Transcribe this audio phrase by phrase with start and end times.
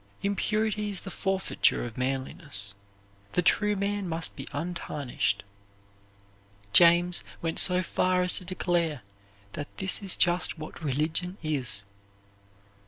[0.23, 2.73] Impurity is the forfeiture of manliness.
[3.33, 5.43] The true man must be untarnished.
[6.73, 9.03] James went so far as to declare
[9.53, 11.83] that this is just what religion is.